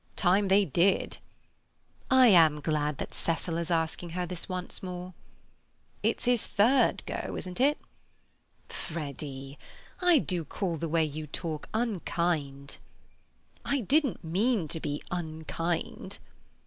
"Time 0.15 0.47
they 0.47 0.65
did." 0.65 1.19
"I 2.09 2.25
am 2.25 2.59
glad 2.59 2.97
that 2.97 3.13
Cecil 3.13 3.59
is 3.59 3.69
asking 3.69 4.09
her 4.17 4.25
this 4.25 4.49
once 4.49 4.81
more." 4.81 5.13
"It's 6.01 6.25
his 6.25 6.43
third 6.43 7.03
go, 7.05 7.35
isn't 7.37 7.61
it?" 7.61 7.77
"Freddy 8.67 9.59
I 10.01 10.17
do 10.17 10.43
call 10.43 10.77
the 10.77 10.89
way 10.89 11.05
you 11.05 11.27
talk 11.27 11.69
unkind." 11.71 12.77
"I 13.63 13.81
didn't 13.81 14.23
mean 14.23 14.67
to 14.69 14.79
be 14.79 15.03
unkind." 15.11 16.17